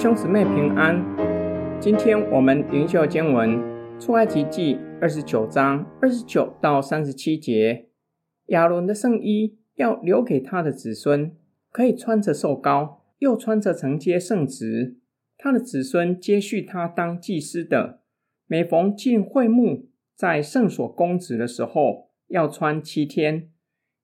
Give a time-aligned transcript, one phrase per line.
[0.00, 1.04] 兄姊妹平安。
[1.78, 3.60] 今天我们灵修经文
[4.00, 7.90] 出埃及记二十九章二十九到三十七节。
[8.46, 11.36] 亚伦的圣衣要留给他的子孙，
[11.70, 14.96] 可以穿着受膏，又穿着承接圣职。
[15.36, 18.00] 他的子孙接续他当祭司的，
[18.46, 23.50] 每逢进会幕，在圣所供职的时候，要穿七天。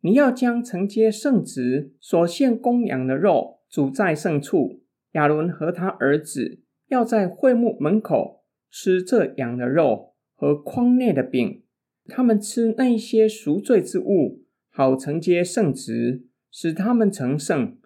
[0.03, 4.83] 你要将承接圣职所献公羊的肉煮在圣处。
[5.17, 11.65] 亚伦和他儿子要在会幕门口吃这羊的肉和筐内的饼，
[12.05, 17.79] 他们吃那些赎罪之物，好承接圣职，使他们成圣。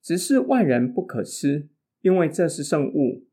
[0.00, 1.68] 只是外人不可吃，
[2.00, 3.26] 因为这是圣物。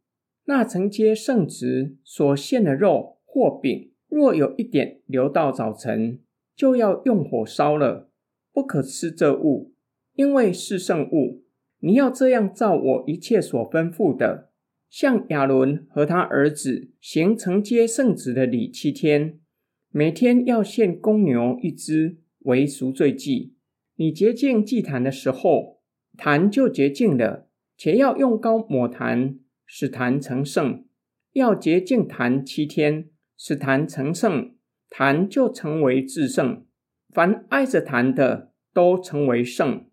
[0.46, 6.20] 那承接圣职所献的肉或饼，若有一点留到早晨，
[6.56, 8.10] 就要用火烧了，
[8.52, 9.76] 不可吃这物，
[10.16, 11.45] 因为是圣物。
[11.86, 14.50] 你要这样照我一切所吩咐的，
[14.90, 19.40] 向亚伦和他儿子行承接圣职的礼七天，
[19.92, 23.54] 每天要献公牛一只为赎罪祭。
[23.98, 25.84] 你洁净祭坛的时候，
[26.18, 29.38] 坛就洁净了，且要用膏抹坛，
[29.68, 30.86] 使坛成圣。
[31.34, 34.56] 要洁净坛七天，使坛成圣，
[34.90, 36.66] 坛就成为至圣。
[37.14, 39.86] 凡挨着坛的，都成为圣。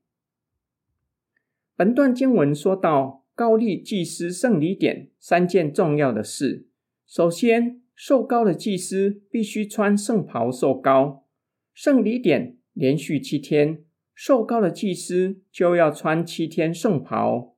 [1.75, 6.67] 本段经文说到膏立祭司圣礼典三件重要的事。
[7.06, 11.27] 首先，受膏的祭司必须穿圣袍受膏。
[11.73, 13.84] 圣礼典连续七天，
[14.15, 17.56] 受膏的祭司就要穿七天圣袍。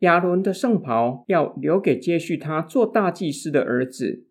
[0.00, 4.26] 亚伦的圣袍要留给接续他做大祭司的儿子，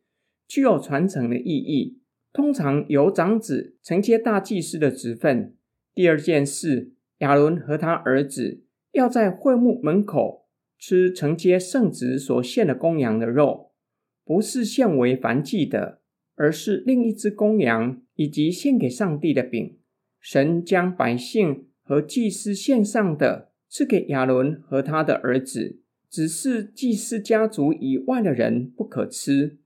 [0.47, 1.99] 具有传承的意义。
[2.31, 5.55] 通常由长子承接大祭司的职分。
[5.95, 8.64] 第二件事，亚伦和他儿子。
[8.95, 10.47] 要在会幕门口
[10.79, 13.73] 吃承接圣旨所献的公羊的肉，
[14.23, 16.01] 不是献为燔祭的，
[16.35, 19.77] 而是另一只公羊，以及献给上帝的饼。
[20.19, 29.59] 神将百姓和祭司献上的赐给亚伦和他的儿子，只是祭司家族以外的人不可吃，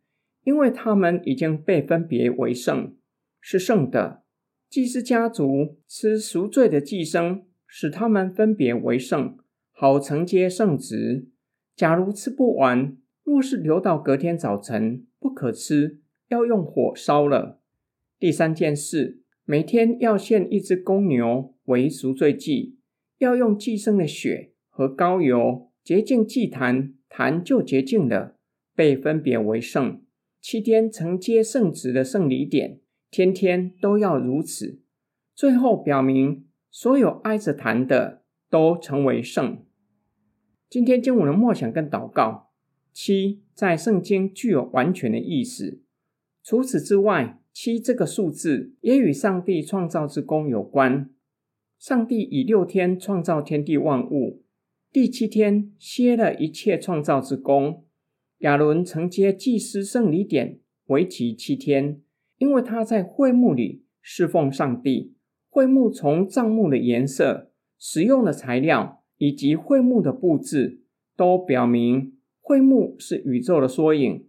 [0.44, 2.96] 因为他们已经被分别为圣，
[3.40, 4.24] 是圣的。
[4.70, 7.44] 祭司家族吃赎罪的祭牲。
[7.72, 9.38] 使他们分别为圣，
[9.72, 11.28] 好承接圣职。
[11.76, 16.00] 假如吃不完，若是留到隔天早晨，不可吃，
[16.30, 17.62] 要用火烧了。
[18.18, 22.80] 第三件事，每天要献一只公牛为赎罪祭，
[23.20, 28.36] 要用祭牲的血和膏油洁净祭坛，坛就洁净了，
[28.76, 30.02] 被分别为圣。
[30.42, 32.80] 七天承接圣职的圣礼典，
[33.12, 34.82] 天天都要如此。
[35.36, 36.49] 最后表明。
[36.72, 39.64] 所有挨着谈的都成为圣。
[40.70, 42.52] 今天经文的默想跟祷告，
[42.94, 45.82] 七在圣经具有完全的意思。
[46.44, 51.10] 除此之外，七这个数字也与上帝创造之功有关。
[51.78, 54.44] 上帝以六天创造天地万物，
[54.92, 57.86] 第七天歇了一切创造之功。
[58.40, 62.02] 亚伦承接祭司圣礼典，为期七天，
[62.38, 65.16] 因为他在会幕里侍奉上帝。
[65.50, 70.82] 会幕从帐幕的颜色、使用的材料以及会幕的布置，
[71.18, 74.26] 都表明会幕是宇宙的缩影。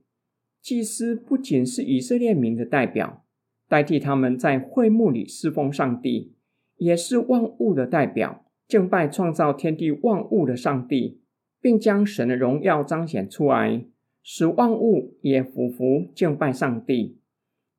[0.62, 3.24] 祭司不仅是以色列民的代表，
[3.68, 6.34] 代替他们在会幕里侍奉上帝，
[6.76, 11.20] 也是万物的代表，敬拜创造天地万物的上帝，
[11.60, 13.84] 并将神的荣耀彰显出来，
[14.22, 17.18] 使万物也俯伏敬拜上帝。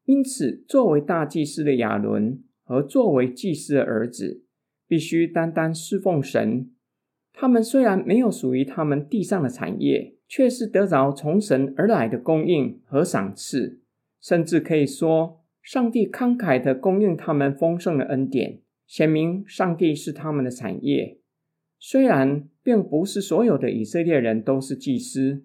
[0.05, 2.43] 因此，作为大祭司的亚伦。
[2.71, 4.45] 而作为祭司的儿子，
[4.87, 6.71] 必须单单侍奉神。
[7.33, 13.81] 他们虽然没有属于他们地上的产业，却是得着从神而来的供应和赏赐，
[14.21, 21.17] 甚至可以说，上帝慷慨地供应他们丰盛的恩典，显明上帝是他们的产业。
[21.77, 25.43] 虽然并不是所有的以色列人都是祭司，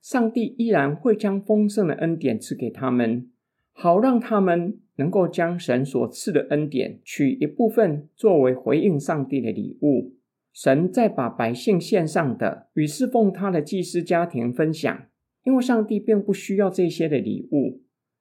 [0.00, 3.28] 上帝依然会将丰盛的恩典赐给他们，
[3.72, 4.78] 好让他们。
[4.96, 10.12] 能够将神所赐的恩典取一部分作为回应上帝的礼物，
[10.52, 15.06] 神再把百姓献上的与侍奉他的祭司家庭分享，
[15.44, 17.80] 因为上帝并不需要这些的礼物，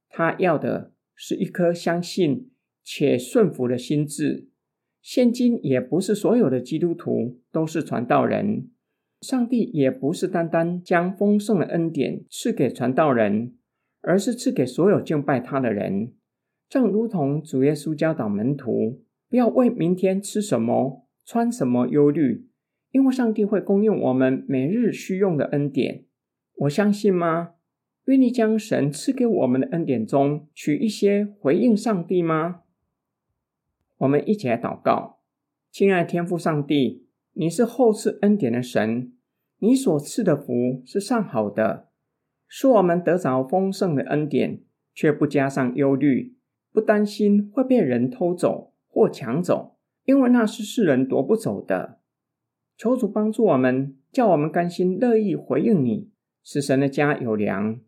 [0.09, 2.49] 他要的是一颗相信
[2.83, 4.47] 且顺服的心智。
[5.01, 8.69] 现今也不是所有的基督徒都是传道人，
[9.19, 13.55] 上帝也不是单单将丰盛的恩典赐给传道人，
[14.01, 16.13] 而是赐给所有敬拜他的人。
[16.67, 22.47] 正如同主耶稣教导门徒，不要为明天吃什么、穿什么忧虑，
[22.91, 26.05] 因为上帝会供应我们每日需用的恩典。
[26.55, 27.55] 我相信吗？
[28.05, 32.61] 愿意将神赐给我们的恩典中取一些回应上帝吗？
[33.99, 35.19] 我们一起来祷告，
[35.71, 39.13] 亲爱的天父上帝，你是厚赐恩典的神，
[39.59, 41.90] 你所赐的福是上好的，
[42.53, 44.59] 使我们得着丰盛的恩典，
[44.93, 46.35] 却不加上忧虑，
[46.73, 51.99] 不担心会被人偷走或抢走，因为那是世人夺不走的。
[52.75, 56.09] 求主帮助我们，叫我们甘心乐意回应你，
[56.43, 57.79] 使神的家有粮。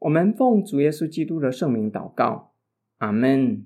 [0.00, 2.52] 我们奉主耶稣基督的圣名祷告，
[2.98, 3.64] 阿门。